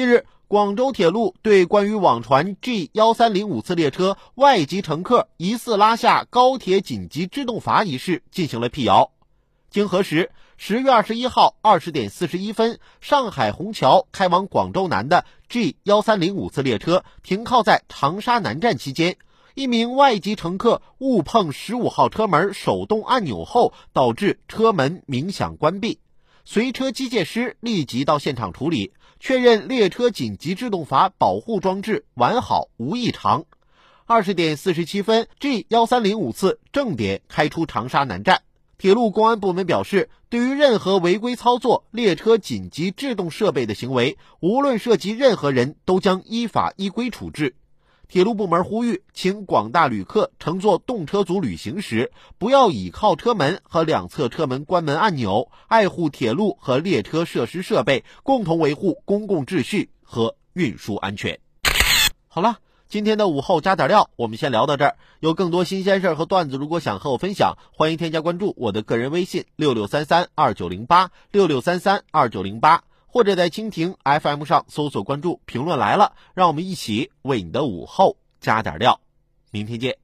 [0.00, 9.10] 近日，广州铁路对关于网传 G 幺三零五次列车外籍乘客疑似拉下高铁紧急制动阀一事进行了辟谣。
[9.68, 19.18] 经核实，十月二十一号二十点四十一分，上海虹桥开往广州南的 G 幺三零五次列车停靠在长沙南站期间，
[19.54, 26.00] 一名外籍乘客误碰十五号车门手动按钮后，导致车门鸣响关闭。
[26.44, 33.44] 随车机械师立即到现场处理，确认列车紧急制动阀保护装置完好无异常。
[34.06, 38.42] 二十点四十七分，G 幺三零五次正点开出长沙南站。
[38.76, 47.54] 铁路公安部门表示，对于任何违规操作列车紧急制动设备的行为，无论涉及任何人，都将依法依规处置。
[48.10, 61.38] 铁路部门呼吁，请广大旅客乘坐动车组旅行时，不要倚靠车门和两侧车门关门按钮，爱护铁路和列车设施设备，共同维护公共秩序和运输安全。
[62.26, 62.56] 好了。
[62.88, 64.96] 今天的午后加点料，我们先聊到这儿。
[65.20, 79.00] 有更多新鲜事儿和段子，如果想和我分享，欢迎添加关注我的个人微信六六三三二九零八六六三三二九零八，或者在蜻蜓 FM 上搜索关注“评论来了”，让我们一起为你的午后加点料。
[79.50, 80.00] 明天见。